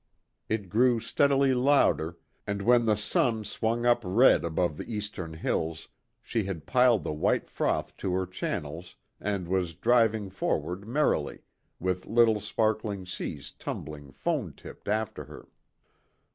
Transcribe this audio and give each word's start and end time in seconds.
It 0.49 0.67
grew 0.67 0.99
steadily 0.99 1.53
louder, 1.53 2.17
and 2.47 2.63
when 2.63 2.85
the 2.87 2.95
sun 2.97 3.43
swung 3.43 3.85
up 3.85 4.01
red 4.03 4.43
above 4.43 4.77
the 4.77 4.91
eastern 4.91 5.33
hills, 5.33 5.89
she 6.23 6.45
had 6.45 6.65
piled 6.65 7.03
the 7.03 7.13
white 7.13 7.51
froth 7.51 7.95
to 7.97 8.11
her 8.15 8.25
channels 8.25 8.95
and 9.19 9.47
was 9.47 9.75
driving 9.75 10.31
forward 10.31 10.87
merrily, 10.87 11.41
with 11.79 12.07
little 12.07 12.39
sparkling 12.39 13.05
seas 13.05 13.51
tumbling, 13.51 14.09
foam 14.11 14.53
tipped, 14.53 14.87
after 14.87 15.25
her. 15.25 15.49